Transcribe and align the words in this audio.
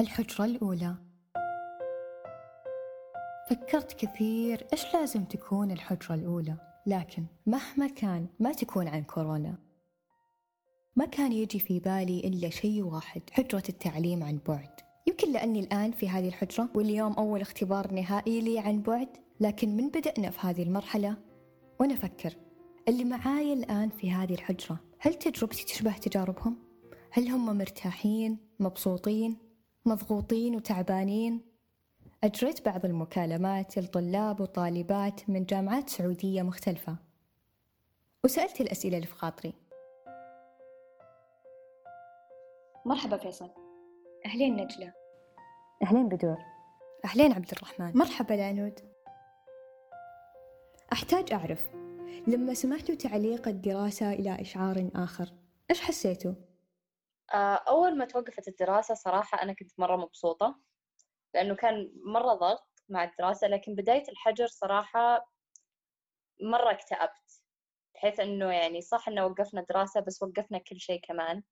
الحجرة 0.00 0.44
الأولى 0.44 0.94
فكرت 3.50 3.92
كثير 3.92 4.66
إيش 4.72 4.94
لازم 4.94 5.24
تكون 5.24 5.70
الحجرة 5.70 6.14
الأولى 6.14 6.56
لكن 6.86 7.24
مهما 7.46 7.88
كان 7.88 8.26
ما 8.38 8.52
تكون 8.52 8.88
عن 8.88 9.02
كورونا 9.02 9.58
ما 10.96 11.06
كان 11.06 11.32
يجي 11.32 11.58
في 11.58 11.80
بالي 11.80 12.20
إلا 12.20 12.50
شيء 12.50 12.82
واحد 12.82 13.22
حجرة 13.32 13.62
التعليم 13.68 14.22
عن 14.22 14.38
بعد 14.48 14.70
يمكن 15.06 15.32
لأني 15.32 15.60
الآن 15.60 15.92
في 15.92 16.08
هذه 16.08 16.28
الحجرة 16.28 16.68
واليوم 16.74 17.12
أول 17.12 17.40
اختبار 17.40 17.92
نهائي 17.92 18.40
لي 18.40 18.58
عن 18.58 18.82
بعد 18.82 19.08
لكن 19.40 19.76
من 19.76 19.88
بدأنا 19.88 20.30
في 20.30 20.38
هذه 20.40 20.62
المرحلة 20.62 21.16
وأنا 21.80 21.94
أفكر 21.94 22.36
اللي 22.88 23.04
معاي 23.04 23.52
الآن 23.52 23.88
في 23.88 24.10
هذه 24.10 24.34
الحجرة 24.34 24.80
هل 24.98 25.14
تجربتي 25.14 25.64
تشبه 25.64 25.92
تجاربهم؟ 25.92 26.56
هل 27.10 27.28
هم 27.28 27.58
مرتاحين؟ 27.58 28.38
مبسوطين؟ 28.60 29.49
مضغوطين 29.86 30.56
وتعبانين؟ 30.56 31.40
أجريت 32.24 32.64
بعض 32.64 32.84
المكالمات 32.84 33.78
لطلاب 33.78 34.40
وطالبات 34.40 35.30
من 35.30 35.44
جامعات 35.44 35.88
سعودية 35.88 36.42
مختلفة. 36.42 36.96
وسألت 38.24 38.60
الأسئلة 38.60 38.96
اللي 38.96 39.06
في 39.06 39.14
خاطري. 39.14 39.54
مرحبا 42.86 43.16
فيصل. 43.16 43.50
أهلين 44.26 44.56
نجلة. 44.56 44.92
أهلين 45.82 46.08
بدور. 46.08 46.38
أهلين 47.04 47.32
عبد 47.32 47.50
الرحمن. 47.52 47.92
مرحبا 47.94 48.34
لعنود 48.34 48.80
أحتاج 50.92 51.32
أعرف 51.32 51.70
لما 52.26 52.54
سمعتوا 52.54 52.94
تعليق 52.94 53.48
الدراسة 53.48 54.12
إلى 54.12 54.40
إشعار 54.40 54.90
آخر 54.94 55.32
إيش 55.70 55.80
حسيتوا؟ 55.80 56.32
آه، 57.32 57.54
أول 57.68 57.98
ما 57.98 58.04
توقفت 58.04 58.48
الدراسة 58.48 58.94
صراحة 58.94 59.42
أنا 59.42 59.52
كنت 59.52 59.72
مرة 59.78 59.96
مبسوطة 59.96 60.60
لأنه 61.34 61.54
كان 61.54 61.92
مرة 62.04 62.34
ضغط 62.34 62.82
مع 62.88 63.04
الدراسة 63.04 63.48
لكن 63.48 63.74
بداية 63.74 64.04
الحجر 64.08 64.46
صراحة 64.46 65.30
مرة 66.42 66.70
اكتئبت 66.70 67.42
بحيث 67.94 68.20
إنه 68.20 68.52
يعني 68.52 68.80
صح 68.80 69.08
إنه 69.08 69.26
وقفنا 69.26 69.66
دراسة 69.70 70.00
بس 70.00 70.22
وقفنا 70.22 70.58
كل 70.58 70.80
شيء 70.80 71.00
كمان 71.00 71.42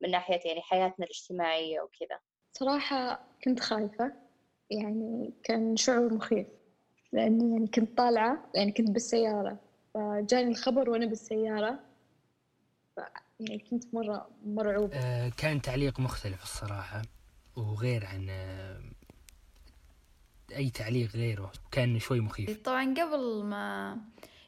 من 0.00 0.10
ناحية 0.10 0.40
يعني 0.44 0.62
حياتنا 0.62 1.04
الاجتماعية 1.04 1.80
وكذا. 1.80 2.20
صراحة 2.52 3.28
كنت 3.44 3.60
خايفة 3.60 4.12
يعني 4.70 5.34
كان 5.44 5.76
شعور 5.76 6.14
مخيف 6.14 6.46
لأني 7.12 7.52
يعني 7.52 7.66
كنت 7.66 7.98
طالعة 7.98 8.50
يعني 8.54 8.72
كنت 8.72 8.90
بالسيارة 8.90 9.58
فجاني 9.94 10.50
الخبر 10.50 10.90
وأنا 10.90 11.06
بالسيارة 11.06 11.80
يعني 13.40 13.58
كنت 13.58 13.94
مرة 13.94 14.30
مرعوبة 14.44 14.96
آه 14.96 15.28
كان 15.28 15.62
تعليق 15.62 16.00
مختلف 16.00 16.42
الصراحة 16.42 17.02
وغير 17.56 18.06
عن 18.06 18.26
آه 18.30 18.80
أي 20.56 20.70
تعليق 20.70 21.10
غيره 21.10 21.52
وكان 21.66 21.98
شوي 21.98 22.20
مخيف. 22.20 22.62
طبعا 22.62 22.94
قبل 22.94 23.44
ما 23.44 23.96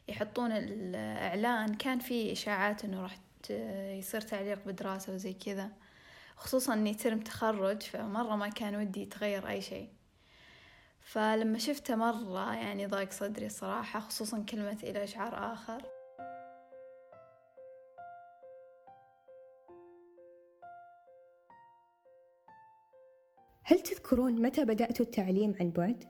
يحطون 0.07 0.51
الإعلان 0.51 1.73
كان 1.73 1.99
في 1.99 2.31
إشاعات 2.31 2.85
إنه 2.85 3.01
راح 3.01 3.19
يصير 3.99 4.21
تعليق 4.21 4.67
بدراسة 4.67 5.13
وزي 5.13 5.33
كذا 5.33 5.69
خصوصا 6.35 6.73
إني 6.73 6.93
ترم 6.93 7.19
تخرج 7.19 7.81
فمرة 7.81 8.35
ما 8.35 8.49
كان 8.49 8.75
ودي 8.75 9.01
يتغير 9.01 9.49
أي 9.49 9.61
شيء. 9.61 9.89
فلما 11.01 11.57
شفته 11.57 11.95
مرة 11.95 12.53
يعني 12.55 12.85
ضاق 12.85 13.11
صدري 13.11 13.49
صراحة 13.49 13.99
خصوصا 13.99 14.45
كلمة 14.49 14.77
إلى 14.83 15.03
إشعار 15.03 15.53
آخر. 15.53 15.98
هل 23.69 23.79
تذكرون 23.79 24.41
متى 24.41 24.65
بدأتوا 24.65 25.05
التعليم 25.05 25.55
عن 25.59 25.71
بعد؟ 25.71 26.03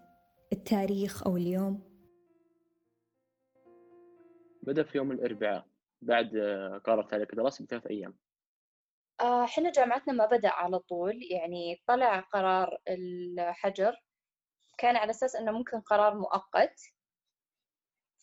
التاريخ 0.54 1.28
أو 1.28 1.38
اليوم؟ 1.38 1.82
بدأ 4.64 4.84
في 4.84 4.98
يوم 4.98 5.12
الأربعاء 5.12 5.68
بعد 6.02 6.28
قرار 6.86 7.03
تعليق 7.03 7.28
الدراسة 7.31 7.66
بثلاث 7.66 7.88
أيام. 7.88 8.18
آه، 9.22 9.46
حنا 9.46 9.72
جامعتنا 9.72 10.14
ما 10.14 10.25
بدأ 10.25 10.50
على 10.50 10.80
طول 10.80 11.19
يعني 11.31 11.84
طلع 11.88 12.19
قرار 12.19 12.78
الحجر. 12.88 13.96
كان 14.78 14.96
على 14.96 15.09
أساس 15.09 15.36
إنه 15.36 15.52
ممكن 15.52 15.81
قرار 15.81 16.18
مؤقت. 16.18 16.81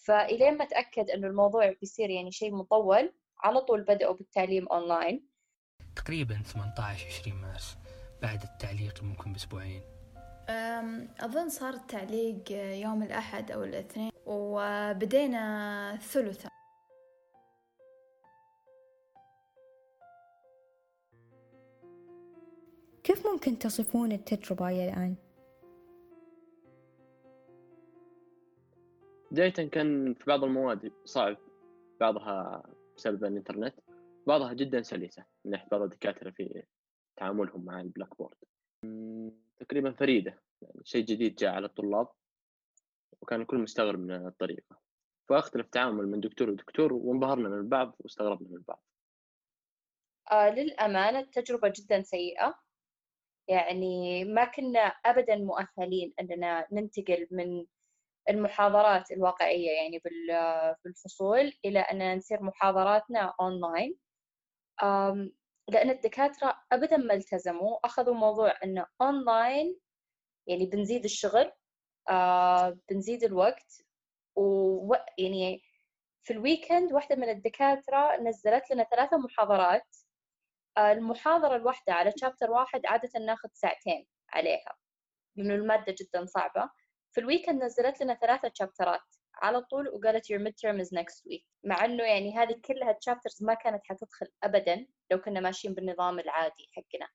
فإلين 0.07 0.57
ما 0.59 0.65
تأكد 0.65 1.11
إنه 1.11 1.27
الموضوع 1.27 1.73
بيصير 1.81 2.11
يعني 2.11 2.31
شيء 2.31 2.55
مطول 2.55 3.13
على 3.39 3.61
طول 3.61 3.83
بدأوا 3.83 4.15
بالتعليم 4.15 4.69
أونلاين. 4.69 5.29
تقريبا 5.97 6.43
18 6.43 7.07
20 7.07 7.41
مارس. 7.41 7.86
بعد 8.23 8.43
التعليق 8.43 9.03
ممكن 9.03 9.33
بأسبوعين 9.33 9.83
أظن 11.21 11.49
صار 11.49 11.75
التعليق 11.75 12.43
يوم 12.83 13.03
الأحد 13.03 13.51
أو 13.51 13.65
الاثنين 13.65 14.11
وبدينا 14.27 15.97
ثلثة 15.97 16.49
كيف 23.05 23.27
ممكن 23.27 23.59
تصفون 23.59 24.13
التجربة 24.13 24.69
إلى 24.69 24.89
الآن؟ 24.89 25.15
بداية 29.31 29.69
كان 29.71 30.15
في 30.15 30.25
بعض 30.27 30.45
المواد 30.45 30.93
صعب 31.05 31.37
بعضها 32.01 32.63
بسبب 32.97 33.25
الإنترنت 33.25 33.75
بعضها 34.27 34.53
جدا 34.53 34.83
سلسة 34.83 35.25
من 35.45 35.51
ناحية 35.51 35.69
بعض 35.69 35.83
الدكاترة 35.83 36.31
في 36.31 36.63
تعاملهم 37.17 37.65
مع 37.65 37.81
ال 37.81 38.17
Blackboard 38.19 38.37
تقريبا 39.59 39.93
فريدة 39.93 40.43
يعني 40.63 40.81
شيء 40.85 41.05
جديد 41.05 41.35
جاء 41.35 41.55
على 41.55 41.67
الطلاب 41.67 42.09
وكان 43.21 43.41
الكل 43.41 43.59
مستغرب 43.59 43.99
من 43.99 44.27
الطريقة. 44.27 44.79
فاختلف 45.29 45.67
تعامل 45.67 46.07
من 46.07 46.21
دكتور 46.21 46.51
لدكتور 46.51 46.93
وانبهرنا 46.93 47.49
من 47.49 47.59
البعض 47.59 47.97
واستغربنا 47.99 48.49
من 48.49 48.57
البعض. 48.57 48.83
آه 50.33 50.51
للأمانة 50.51 51.19
التجربة 51.19 51.73
جدا 51.77 52.03
سيئة. 52.03 52.61
يعني 53.49 54.25
ما 54.25 54.45
كنا 54.45 54.79
أبدا 54.81 55.37
مؤهلين 55.37 56.15
أننا 56.21 56.67
ننتقل 56.73 57.27
من 57.31 57.67
المحاضرات 58.29 59.11
الواقعية 59.11 59.71
يعني 59.71 60.03
بالفصول 60.85 61.53
إلى 61.65 61.79
أن 61.79 62.17
نصير 62.17 62.43
محاضراتنا 62.43 63.35
أونلاين 63.41 63.97
لأن 65.69 65.91
الدكاترة 65.91 66.63
أبدا 66.73 66.97
ما 66.97 67.15
التزموا 67.15 67.79
أخذوا 67.85 68.15
موضوع 68.15 68.55
أنه 68.65 68.87
أونلاين 69.01 69.79
يعني 70.47 70.67
بنزيد 70.67 71.05
الشغل 71.05 71.53
آه، 72.11 72.79
بنزيد 72.91 73.25
الوقت 73.25 73.83
و 74.37 74.95
يعني 75.19 75.63
في 76.23 76.33
ال 76.33 76.40
weekend 76.40 76.93
واحدة 76.93 77.17
من 77.17 77.29
الدكاترة 77.29 78.17
نزلت 78.17 78.71
لنا 78.71 78.85
ثلاثة 78.85 79.17
محاضرات. 79.17 79.97
آه، 80.79 80.93
المحاضرة 80.93 81.57
الواحدة 81.57 81.93
على 81.93 82.13
chapter 82.21 82.51
واحد 82.51 82.87
عادة 82.87 83.21
ناخذ 83.21 83.49
ساعتين 83.53 84.07
عليها 84.31 84.77
لأنه 85.37 85.55
المادة 85.55 85.95
جدا 86.01 86.27
صعبة. 86.27 86.71
في 87.13 87.21
ال 87.21 87.26
weekend 87.26 87.65
نزلت 87.65 88.03
لنا 88.03 88.15
ثلاثة 88.15 88.51
chapter 88.55 89.08
ات 89.08 89.16
على 89.43 89.61
طول 89.61 89.89
وقالت 89.89 90.33
your 90.33 90.39
midterm 90.39 90.81
is 90.81 90.89
next 90.99 91.21
week. 91.31 91.45
مع 91.65 91.85
إنه 91.85 92.05
يعني 92.05 92.39
هذه 92.39 92.61
كلها 92.65 92.97
ال 92.97 93.02
chapters 93.02 93.43
ما 93.43 93.55
كانت 93.55 93.81
حتدخل 93.85 94.27
ابدا 94.43 94.87
لو 95.11 95.19
كنا 95.19 95.41
ماشيين 95.41 95.75
بالنظام 95.75 96.19
العادي 96.19 96.69
حقنا 96.73 97.09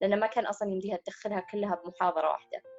لأن 0.00 0.20
ما 0.20 0.26
كان 0.26 0.46
أصلا 0.46 0.70
يمديها 0.70 0.96
تدخلها 0.96 1.40
كلها 1.40 1.82
بمحاضرة 1.84 2.28
واحدة. 2.28 2.75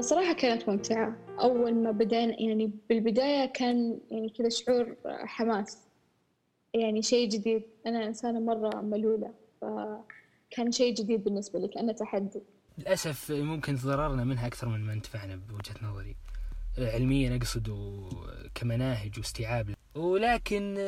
صراحة 0.00 0.32
كانت 0.32 0.68
ممتعة. 0.68 1.16
أول 1.40 1.74
ما 1.74 1.90
بدأنا 1.90 2.40
يعني 2.42 2.70
بالبداية 2.88 3.46
كان 3.46 4.00
يعني 4.10 4.28
كذا 4.28 4.48
شعور 4.48 4.96
حماس 5.06 5.78
يعني 6.74 7.02
شيء 7.02 7.28
جديد. 7.28 7.62
أنا 7.86 8.06
إنسانة 8.06 8.40
مرة 8.40 8.80
ملولة 8.80 9.34
فكان 9.60 10.72
شيء 10.72 10.94
جديد 10.94 11.24
بالنسبة 11.24 11.58
لي 11.58 11.68
كأنه 11.68 11.92
تحدي. 11.92 12.42
للأسف 12.78 13.30
ممكن 13.30 13.76
تضررنا 13.76 14.24
منها 14.24 14.46
أكثر 14.46 14.68
من 14.68 14.80
ما 14.80 14.92
انتفعنا 14.92 15.36
بوجهة 15.36 15.74
نظري. 15.82 16.16
علميا 16.78 17.36
أقصد 17.36 17.70
كمناهج 18.54 19.18
واستيعاب. 19.18 19.74
ولكن 19.94 20.78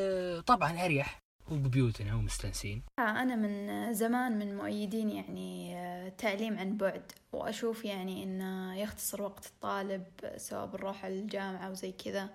طبعا 0.47 0.85
أريح. 0.85 1.22
وببيوتنا 1.51 2.15
ومستانسين 2.15 2.81
أنا 2.99 3.35
من 3.35 3.93
زمان 3.93 4.39
من 4.39 4.57
مؤيدين 4.57 5.09
يعني 5.09 5.77
التعليم 6.07 6.57
عن 6.57 6.77
بعد 6.77 7.11
وأشوف 7.31 7.85
يعني 7.85 8.23
إنه 8.23 8.79
يختصر 8.79 9.21
وقت 9.21 9.45
الطالب 9.45 10.03
سواء 10.37 10.65
بنروح 10.65 11.05
الجامعة 11.05 11.71
وزي 11.71 11.91
كذا. 11.91 12.29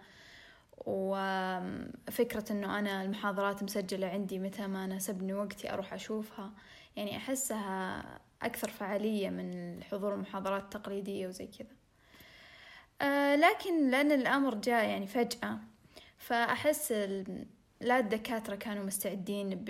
وفكرة 0.87 2.44
إنه 2.52 2.78
أنا 2.78 3.02
المحاضرات 3.02 3.62
مسجلة 3.62 4.06
عندي 4.06 4.38
متى 4.38 4.66
ما 4.66 4.87
ناسبني 4.87 5.34
وقتي 5.34 5.72
أروح 5.72 5.94
أشوفها 5.94 6.52
يعني 6.96 7.16
أحسها 7.16 8.04
أكثر 8.43 8.69
فعالية 8.69 9.31
من 9.31 9.81
حضور 9.84 10.14
المحاضرات 10.14 10.62
التقليدية 10.62 11.26
وزي 11.26 11.46
كذا. 11.46 11.76
آه 13.02 13.37
لكن 13.37 13.90
لأن 13.90 14.12
الأمر 14.12 14.54
جاء 14.54 14.88
يعني 14.88 15.06
فجأة 15.06 15.58
فأحس 16.19 16.93
لا 17.80 17.98
الدكاترة 17.98 18.54
كانوا 18.54 18.84
مستعدين 18.84 19.64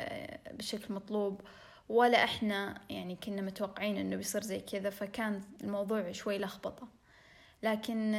آه، 0.00 0.38
بشكل 0.52 0.94
مطلوب 0.94 1.40
ولا 1.88 2.24
إحنا 2.24 2.80
يعني 2.90 3.16
كنا 3.16 3.42
متوقعين 3.42 3.96
إنه 3.96 4.16
بيصير 4.16 4.42
زي 4.42 4.60
كذا 4.60 4.90
فكان 4.90 5.42
الموضوع 5.64 6.12
شوي 6.12 6.38
لخبطة. 6.38 6.88
لكن 7.62 8.12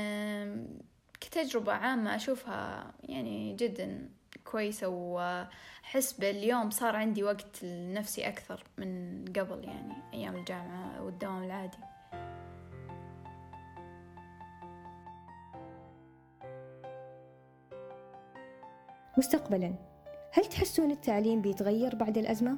كتجربة 1.21 1.73
عامة 1.73 2.15
أشوفها 2.15 2.91
يعني 3.03 3.55
جدا 3.55 4.09
كويسة 4.43 4.87
وأحس 4.87 6.13
باليوم 6.13 6.69
صار 6.69 6.95
عندي 6.95 7.23
وقت 7.23 7.63
لنفسي 7.63 8.27
أكثر 8.27 8.63
من 8.77 9.25
قبل 9.35 9.63
يعني 9.63 9.93
أيام 10.13 10.35
الجامعة 10.35 11.03
والدوام 11.03 11.43
العادي. 11.43 11.77
مستقبلا. 19.19 19.75
هل 20.33 20.45
تحسون 20.45 20.92
التعليم 20.92 21.42
بيتغير 21.42 21.95
بعد 21.95 22.18
الأزمة؟ 22.18 22.57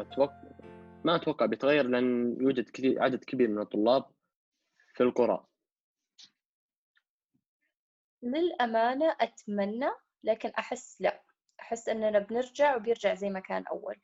أتوقع 0.00 0.42
ما 1.04 1.16
أتوقع 1.16 1.46
بيتغير 1.46 1.86
لأن 1.86 2.36
يوجد 2.40 2.70
كثير 2.70 3.02
عدد 3.02 3.24
كبير 3.24 3.48
من 3.48 3.58
الطلاب 3.58 4.04
في 4.94 5.02
القرى. 5.02 5.46
للأمانة 8.22 9.16
أتمنى 9.20 9.90
لكن 10.24 10.48
أحس 10.48 11.00
لا. 11.00 11.22
أحس 11.60 11.88
أننا 11.88 12.18
بنرجع 12.18 12.76
وبيرجع 12.76 13.14
زي 13.14 13.30
ما 13.30 13.40
كان 13.40 13.66
أول. 13.66 13.96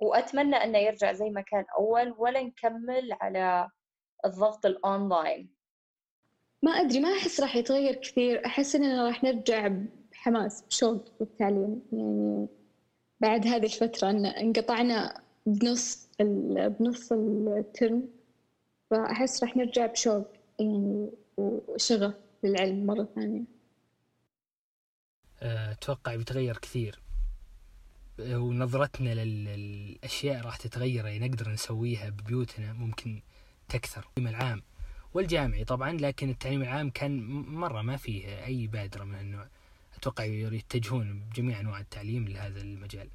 وأتمنى 0.00 0.56
أنه 0.56 0.78
يرجع 0.78 1.12
زي 1.12 1.30
ما 1.30 1.40
كان 1.40 1.64
أول 1.78 2.14
ولا 2.18 2.42
نكمل 2.42 3.12
على 3.20 3.70
الضغط 4.24 4.66
الأونلاين 4.66 5.48
ما 6.62 6.70
أدري 6.70 7.00
ما 7.00 7.08
أحس 7.08 7.40
راح 7.40 7.56
يتغير 7.56 7.94
كثير. 7.94 8.46
أحس 8.46 8.76
إننا 8.76 9.06
راح 9.06 9.24
نرجع 9.24 9.70
بحماس 10.12 10.62
بشوق 10.62 11.04
للتعليم 11.20 11.82
يعني 11.92 12.46
بعد 13.20 13.46
هذه 13.46 13.64
الفترة 13.64 14.10
إن 14.10 14.26
انقطعنا 14.26 15.22
بنص 15.46 16.08
بنص 16.20 17.12
الترم 17.12 18.08
فأحس 18.90 19.44
راح 19.44 19.56
نرجع 19.56 19.86
بشوق 19.86 20.26
يعني 20.60 21.10
وشغف 21.36 22.14
للعلم 22.42 22.86
مرة 22.86 23.08
ثانية. 23.14 23.44
أتوقع 25.42 26.16
بيتغير 26.16 26.56
كثير. 26.56 27.00
ونظرتنا 28.20 29.14
للأشياء 29.14 30.44
راح 30.44 30.56
تتغير 30.56 31.06
يعني 31.06 31.28
نقدر 31.28 31.48
نسويها 31.48 32.10
ببيوتنا. 32.10 32.72
ممكن 32.72 33.22
تكثر. 33.68 34.08
التعليم 34.08 34.36
العام 34.36 34.62
والجامعي 35.14 35.64
طبعا 35.64 35.92
لكن 35.92 36.30
التعليم 36.30 36.62
العام 36.62 36.90
كان 36.90 37.20
مرة 37.42 37.82
ما 37.82 37.96
فيه 37.96 38.44
أي 38.44 38.66
بادرة 38.66 39.04
من 39.04 39.20
النوع. 39.20 39.48
أتوقع 39.96 40.24
يتجهون 40.24 41.20
بجميع 41.20 41.60
أنواع 41.60 41.80
التعليم 41.80 42.28
لهذا 42.28 42.60
المجال. 42.60 43.10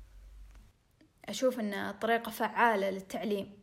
أشوف 1.25 1.59
أنها 1.59 1.91
طريقة 1.91 2.29
فعالة 2.29 2.89
للتعليم 2.89 3.53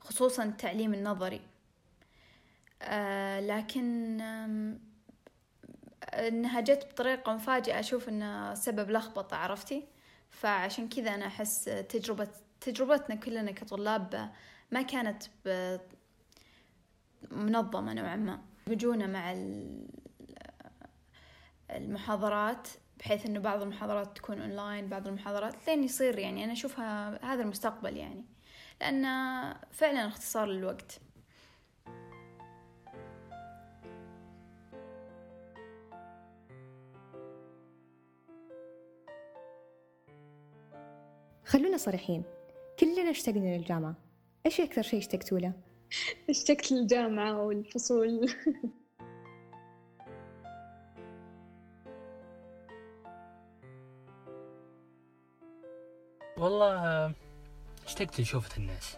خصوصا 0.00 0.44
التعليم 0.44 0.94
النظري. 0.94 1.40
آه 2.82 3.40
لكن 3.40 4.20
إنها 6.14 6.60
جت 6.60 6.88
بطريقة 6.90 7.34
مفاجئة. 7.34 7.80
أشوف 7.80 8.08
انها 8.08 8.54
سبب 8.54 8.90
لخبطة 8.90 9.36
عرفتي؟ 9.36 9.84
فعشان 10.30 10.88
كذا 10.88 11.14
أنا 11.14 11.26
أحس 11.26 11.64
تجربة 11.64 12.28
تجربتنا 12.60 13.16
كلنا 13.16 13.52
كطلاب 13.52 14.32
ما 14.70 14.82
كانت 14.82 15.22
منظمة 17.30 17.94
نوعا 17.94 18.16
ما. 18.16 18.40
يجونا 18.66 19.06
مع 19.06 19.34
المحاضرات 21.70 22.68
بحيث 22.98 23.26
إنه 23.26 23.40
بعض 23.40 23.62
المحاضرات 23.62 24.16
تكون 24.16 24.40
اونلاين 24.40 24.88
بعض 24.88 25.08
المحاضرات 25.08 25.68
لين 25.68 25.84
يصير 25.84 26.18
يعني. 26.18 26.44
أنا 26.44 26.52
أشوفها 26.52 27.24
هذا 27.24 27.42
المستقبل 27.42 27.96
يعني. 27.96 28.24
لأن 28.80 29.04
فعلا 29.70 30.06
اختصار 30.06 30.46
للوقت. 30.46 31.00
خلونا 41.44 41.76
صريحين. 41.76 42.24
كلنا 42.80 43.10
اشتقنا 43.10 43.56
للجامعة. 43.56 43.94
إيش 44.46 44.60
أكثر 44.60 44.82
شيء 44.82 44.98
اشتقتوا 44.98 45.38
له؟ 45.38 45.52
اشتقت 46.30 46.72
للجامعة 46.72 47.42
والفصول. 47.42 48.28
والله 56.38 57.12
اشتقت 57.86 58.20
لشوفة 58.20 58.56
الناس؟ 58.56 58.96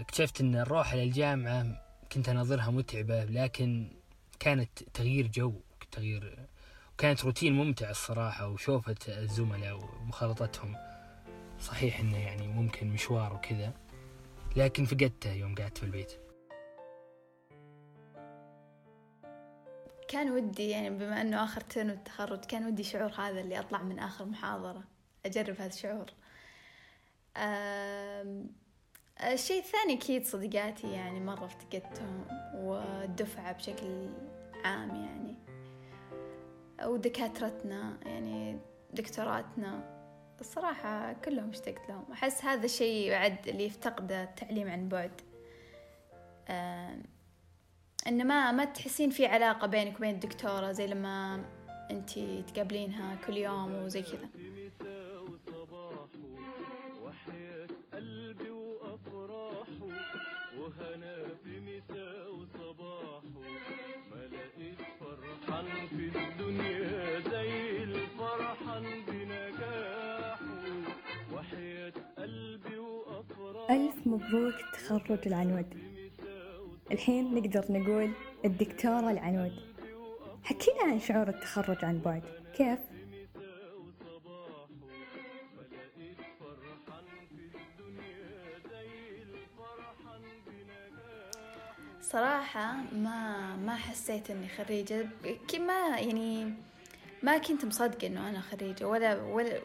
اكتشفت 0.00 0.40
إن 0.40 0.56
الروح 0.56 0.94
للجامعة 0.94 1.66
كنت 2.12 2.28
أناظرها 2.28 2.70
متعبة 2.70 3.24
لكن 3.24 3.88
كانت 4.40 4.82
تغيير 4.94 5.26
جو 5.26 5.52
تغيير 5.92 6.46
وكانت 6.94 7.24
روتين 7.24 7.52
ممتع 7.52 7.90
الصراحة 7.90 8.48
وشوفة 8.48 8.96
الزملاء 9.08 9.76
ومخالطتهم. 9.76 10.76
صحيح 11.60 12.00
إنه 12.00 12.18
يعني 12.18 12.48
ممكن 12.48 12.86
مشوار 12.86 13.34
وكذا. 13.34 13.72
لكن 14.56 14.84
فقدته 14.84 15.32
يوم 15.32 15.54
قعدت 15.54 15.78
في 15.78 15.84
البيت. 15.84 16.12
كان 20.08 20.30
ودي 20.30 20.70
يعني 20.70 20.90
بما 20.90 21.20
أنه 21.20 21.44
آخر 21.44 21.60
ترم 21.60 21.90
التخرج 21.90 22.44
كان 22.44 22.66
ودي 22.66 22.82
شعور 22.82 23.10
هذا 23.10 23.40
اللي 23.40 23.60
أطلع 23.60 23.82
من 23.82 23.98
آخر 23.98 24.24
محاضرة 24.24 24.84
أجرب 25.26 25.56
هذا 25.56 25.66
الشعور. 25.66 26.06
الشيء 29.32 29.58
الثاني 29.58 29.94
أكيد 29.94 30.24
صديقاتي 30.26 30.92
يعني 30.92 31.20
مرة 31.20 31.44
افتقدتهم 31.44 32.26
والدفعة 32.54 33.52
بشكل 33.52 34.08
عام 34.64 34.94
يعني 34.94 35.34
ودكاترتنا 36.84 37.98
يعني 38.06 38.58
دكتوراتنا. 38.92 39.99
الصراحة 40.40 41.12
كلهم 41.12 41.50
اشتقت 41.50 41.88
لهم. 41.88 42.04
أحس 42.12 42.44
هذا 42.44 42.64
الشيء 42.64 43.10
بعد 43.10 43.48
اللي 43.48 43.64
يفتقده 43.64 44.22
التعليم 44.22 44.68
عن 44.68 44.88
بعد. 44.88 45.20
إن 48.06 48.26
ما 48.26 48.52
ما 48.52 48.64
تحسين 48.64 49.10
في 49.10 49.26
علاقة 49.26 49.66
بينك 49.66 49.96
وبين 49.96 50.14
الدكتورة 50.14 50.72
زي 50.72 50.86
لما 50.86 51.44
أنتي 51.90 52.42
تقابلينها 52.42 53.14
كل 53.26 53.36
يوم 53.36 53.74
وزي 53.74 54.02
كذا. 54.02 54.28
ألف 73.70 74.06
مبروك 74.06 74.54
تخرج 74.72 75.18
العنود. 75.26 75.74
الحين 76.92 77.34
نقدر 77.34 77.64
نقول 77.70 78.12
الدكتورة 78.44 79.10
العنود. 79.10 79.52
حكينا 80.44 80.82
عن 80.82 81.00
شعور 81.00 81.28
التخرج 81.28 81.84
عن 81.84 81.98
بعد. 81.98 82.22
كيف؟ 82.56 82.78
صراحة 92.00 92.76
ما 92.92 93.56
ما 93.56 93.76
حسيت 93.76 94.30
إني 94.30 94.48
خريجة. 94.48 95.08
ما 95.58 95.98
يعني 95.98 96.54
ما 97.22 97.38
كنت 97.38 97.64
مصدقة 97.64 98.06
إنه 98.06 98.28
أنا 98.28 98.40
خريجة 98.40 98.88
ولا 98.88 99.22
ولا 99.22 99.60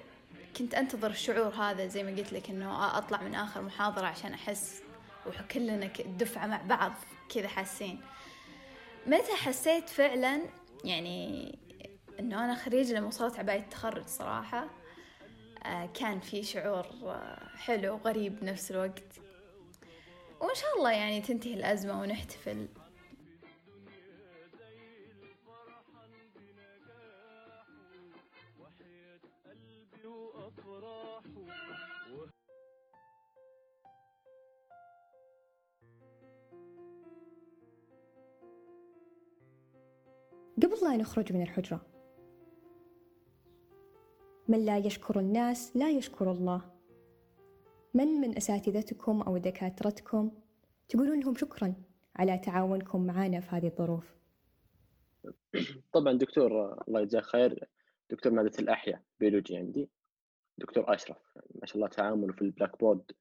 كنت 0.57 0.74
أنتظر 0.74 1.09
الشعور 1.09 1.53
هذا 1.53 1.88
زي 1.88 2.03
ما 2.03 2.12
قلت 2.12 2.33
لك 2.33 2.50
إنه 2.50 2.97
أطلع 2.97 3.21
من 3.21 3.35
آخر 3.35 3.62
محاضرة 3.62 4.05
عشان 4.05 4.33
أحس 4.33 4.81
وكلنا 5.27 5.91
الدفعة 6.00 6.47
مع 6.47 6.62
بعض 6.62 6.93
كذا 7.29 7.47
حاسين. 7.47 8.01
متى 9.07 9.35
حسيت 9.35 9.89
فعلا 9.89 10.41
يعني 10.83 11.57
إنه 12.19 12.45
أنا 12.45 12.55
خريجة 12.55 12.93
لما 12.93 13.07
وصلت 13.07 13.39
عباية 13.39 13.59
التخرج 13.59 14.07
صراحة؟ 14.07 14.67
آه 15.63 15.89
كان 15.93 16.19
في 16.19 16.43
شعور 16.43 16.85
آه 17.03 17.50
حلو 17.57 17.93
وغريب 17.93 18.39
بنفس 18.39 18.71
الوقت. 18.71 19.19
وإن 20.39 20.55
شاء 20.55 20.77
الله 20.77 20.91
يعني 20.91 21.21
تنتهي 21.21 21.53
الأزمة 21.53 22.01
ونحتفل. 22.01 22.67
قبل 40.63 40.75
لا 40.83 40.97
نخرج 40.97 41.33
من 41.33 41.41
الحجرة. 41.41 41.85
من 44.47 44.65
لا 44.65 44.77
يشكر 44.77 45.19
الناس 45.19 45.75
لا 45.77 45.89
يشكر 45.89 46.31
الله. 46.31 46.62
من 47.93 48.07
من 48.07 48.38
أساتذتكم 48.38 49.21
أو 49.21 49.38
دكاترتكم 49.38 50.31
تقولون 50.89 51.19
لهم 51.19 51.35
شكرا 51.35 51.74
على 52.15 52.38
تعاونكم 52.38 53.05
معنا 53.05 53.39
في 53.39 53.55
هذه 53.55 53.67
الظروف؟ 53.67 54.15
طبعا 55.93 56.13
دكتور 56.13 56.74
الله 56.88 57.01
يجزاه 57.01 57.21
خير. 57.21 57.67
دكتور 58.09 58.31
مادة 58.31 58.59
الأحياء 58.59 59.01
بيولوجي 59.19 59.57
عندي. 59.57 59.89
دكتور 60.57 60.93
أشرف 60.93 61.38
ما 61.62 61.65
شاء 61.65 61.75
الله 61.75 61.88
تعامله 61.88 62.33
في 62.33 62.41
ال 62.41 62.79
Blackboard 62.79 63.12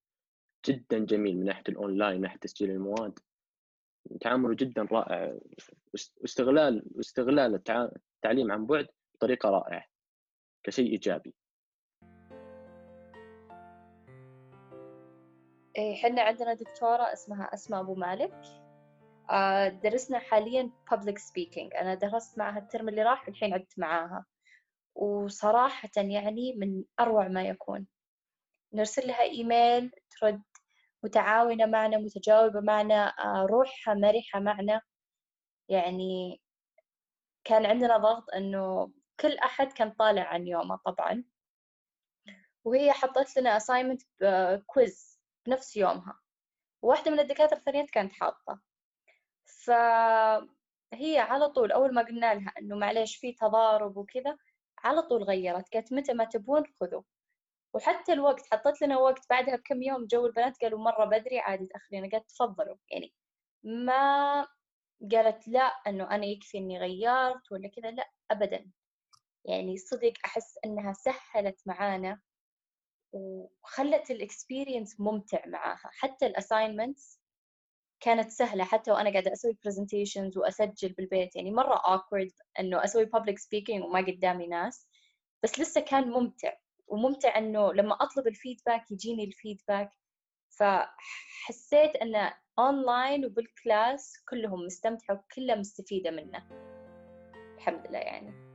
جدا 0.67 0.99
جميل 0.99 1.37
من 1.37 1.45
ناحية 1.45 1.65
الأونلاين 1.69 2.17
من 2.17 2.23
ناحية 2.23 2.39
تسجيل 2.39 2.71
المواد. 2.71 3.19
تعامله 4.21 4.55
جدا 4.55 4.83
رائع. 4.93 5.39
واستغلال 6.21 6.83
واستغلال 6.97 7.55
التعليم 7.55 8.53
عن 8.53 8.67
بعد 8.67 8.89
بطريقة 9.15 9.51
رائعة 9.51 9.85
كشيء 10.63 10.93
إيجابي. 10.93 11.35
إيه 15.77 15.97
حنا 15.97 16.23
عندنا 16.23 16.55
دكتورة 16.55 17.13
اسمها 17.13 17.55
أسماء 17.55 17.81
أبو 17.81 17.95
مالك. 17.95 18.35
آه، 19.31 19.69
درسنا 19.69 20.19
حاليا 20.19 20.71
public 20.91 21.19
speaking. 21.19 21.81
أنا 21.81 21.95
درست 21.95 22.39
معها 22.39 22.59
الترم 22.59 22.89
اللي 22.89 23.03
راح 23.03 23.29
والحين 23.29 23.55
عدت 23.55 23.79
معاها. 23.79 24.25
وصراحة 24.95 25.91
يعني 25.97 26.53
من 26.53 26.85
أروع 27.01 27.29
ما 27.29 27.43
يكون. 27.43 27.87
نرسل 28.73 29.07
لها 29.07 29.21
إيميل 29.21 29.91
ترد 30.11 30.43
متعاونة 31.05 31.67
معنا 31.67 31.99
متجاوبة 31.99 32.61
معنا 32.61 33.09
آه، 33.09 33.47
روحها 33.51 33.95
مرحة 33.95 34.41
معنا. 34.41 34.81
يعني 35.69 36.41
كان 37.45 37.67
عندنا 37.67 37.97
ضغط 37.99 38.31
إنه 38.35 38.93
كل 39.21 39.39
أحد 39.39 39.73
كان 39.73 39.91
طالع 39.91 40.23
عن 40.23 40.47
يومه 40.47 40.77
طبعا. 40.87 41.25
وهي 42.65 42.93
حطت 42.93 43.37
لنا 43.37 43.59
assignment 43.59 44.05
كويز 44.67 45.21
بنفس 45.47 45.77
يومها. 45.77 46.21
واحدة 46.83 47.11
من 47.11 47.21
الدكاترة 47.21 47.57
الثانيات 47.57 47.91
كانت 47.91 48.13
حاطة. 48.13 48.61
فهي 49.65 51.19
على 51.19 51.49
طول 51.49 51.73
أول 51.73 51.95
ما 51.95 52.03
قلنا 52.03 52.35
لها 52.35 52.53
إنه 52.59 52.77
معليش 52.77 53.17
في 53.17 53.33
تضارب 53.33 53.97
وكذا 53.97 54.37
على 54.79 55.03
طول 55.03 55.23
غيرت. 55.23 55.75
قالت 55.75 55.93
متى 55.93 56.13
ما 56.15 56.25
تبون 56.25 56.65
خذوا. 56.81 57.03
وحتى 57.75 58.13
الوقت 58.13 58.47
حطت 58.55 58.83
لنا 58.83 58.99
وقت 58.99 59.31
بعدها 59.31 59.57
بكم 59.57 59.83
يوم 59.83 60.07
جو 60.07 60.27
البنات 60.27 60.59
قالوا 60.63 60.79
مرة 60.79 61.05
بدري 61.05 61.39
عادي 61.39 61.67
تأخرين 61.67 62.11
قالت 62.11 62.31
تفضلوا. 62.31 62.77
يعني 62.91 63.15
ما 63.65 64.47
قالت 65.13 65.49
لا 65.49 65.63
إنه 65.87 66.11
أنا 66.11 66.27
يكفي 66.27 66.59
إني 66.59 66.79
غيرت 66.79 67.53
ولا 67.53 67.69
كذا 67.69 67.91
لا 67.91 68.11
ابدا. 68.31 68.71
يعني 69.45 69.77
صدق 69.77 70.13
أحس 70.25 70.59
إنها 70.65 70.93
سهلت 70.93 71.61
معانا 71.67 72.21
وخلت 73.13 74.11
ال 74.11 74.19
experience 74.19 75.01
ممتع 75.01 75.47
معاها. 75.47 75.91
حتى 75.93 76.27
ال 76.27 76.35
assignments 76.35 77.21
كانت 78.01 78.31
سهلة 78.31 78.65
حتى 78.65 78.91
وأنا 78.91 79.11
قاعدة 79.11 79.33
أسوي 79.33 79.59
presentations 79.69 80.37
وأسجل 80.37 80.93
بالبيت. 80.93 81.37
يعني 81.37 81.51
مرة 81.51 81.77
awkward 81.77 82.33
إنه 82.61 82.85
أسوي 82.85 83.07
public 83.07 83.39
speaking 83.39 83.85
وما 83.85 84.01
قدامي 84.01 84.47
ناس 84.47 84.89
بس 85.43 85.61
لسه 85.61 85.81
كان 85.81 86.11
ممتع. 86.11 86.53
وممتع 86.89 87.39
إنه 87.39 87.73
لما 87.73 87.95
أطلب 87.95 88.27
ال 88.27 88.34
feedback 88.34 88.91
يجيني 88.91 89.25
ال 89.25 89.31
feedback. 89.31 89.91
فحسيت 90.49 91.97
إنه 91.97 92.35
أونلاين 92.59 93.25
وبال 93.25 93.62
class 93.62 94.25
كلهم 94.29 94.67
مستمتعة 94.67 95.15
وكلها 95.15 95.57
مستفيدة 95.57 96.11
منه. 96.11 96.45
الحمد 97.55 97.87
لله 97.87 97.99
يعني. 97.99 98.55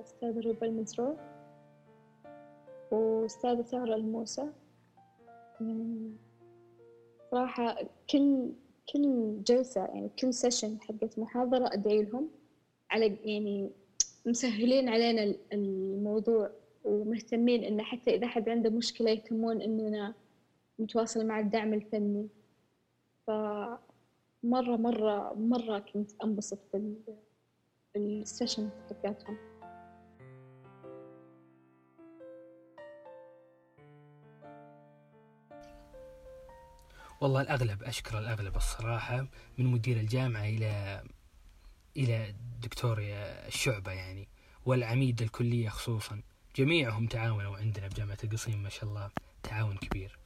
أستاذ 0.00 0.46
روبا 0.46 0.66
المسرور 0.66 1.16
وأستاذة 2.90 3.62
سارة 3.62 3.94
الموسى. 3.94 4.52
صراحة 7.30 7.76
كل 8.10 8.52
كل 8.92 9.36
جلسة 9.42 9.86
يعني 9.86 10.08
كل 10.08 10.34
session 10.34 10.80
حقت 10.80 11.18
محاضرة 11.18 11.66
أدعي 11.72 12.02
لهم 12.02 12.30
على 12.90 13.16
يعني 13.24 13.70
مسهلين 14.26 14.88
علينا 14.88 15.34
الموضوع 15.52 16.50
ومهتمين 16.84 17.64
إن 17.64 17.82
حتى 17.82 18.14
إذا 18.14 18.26
حد 18.26 18.48
عنده 18.48 18.70
مشكلة 18.70 19.10
يهتمون 19.10 19.62
إننا 19.62 20.14
نتواصل 20.80 21.26
مع 21.26 21.40
الدعم 21.40 21.74
الفني. 21.74 22.28
فمرة 23.26 24.76
مرة 24.76 25.34
مرة 25.34 25.78
كنت 25.78 26.10
أنبسط 26.24 26.58
بالسيشن 27.94 28.70
حقتهم 28.90 29.36
والله 37.20 37.40
الأغلب 37.40 37.82
أشكر 37.82 38.18
الأغلب 38.18 38.56
الصراحة 38.56 39.26
من 39.58 39.66
مدير 39.66 39.96
الجامعة 39.96 40.44
إلى 40.44 41.02
إلى 42.00 42.34
دكتور 42.62 42.98
الشعبة 43.46 43.92
يعني 43.92 44.28
والعميد 44.66 45.22
الكلية 45.22 45.68
خصوصا. 45.68 46.22
جميعهم 46.56 47.06
تعاونوا 47.06 47.56
عندنا 47.56 47.88
بجامعة 47.88 48.18
القصيم 48.24 48.62
ما 48.62 48.68
شاء 48.68 48.84
الله. 48.90 49.10
تعاون 49.42 49.76
كبير. 49.76 50.18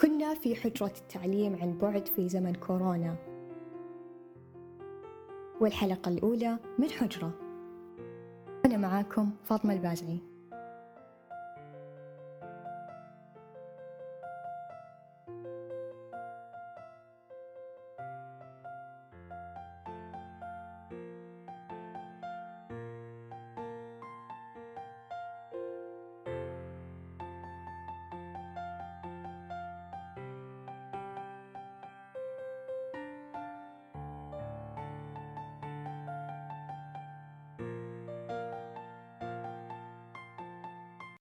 كنا 0.00 0.34
في 0.34 0.56
حجرة 0.56 0.92
التعليم 0.96 1.56
عن 1.62 1.78
بعد 1.78 2.08
في 2.08 2.28
زمن 2.28 2.54
كورونا. 2.54 3.33
والحلقة 5.64 6.08
الأولى 6.08 6.58
من 6.78 6.90
حجرة. 6.90 7.32
أنا 8.64 8.76
معاكم 8.76 9.30
فاطمة 9.44 9.72
البازعي. 9.74 10.18